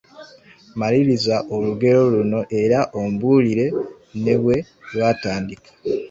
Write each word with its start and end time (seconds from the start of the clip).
Maliriza 0.79 1.35
olugero 1.55 2.01
luno 2.13 2.41
era 2.61 2.79
ombuulire 3.01 3.67
ne 4.23 4.35
bwe 4.41 4.55
lwatandika. 4.93 5.69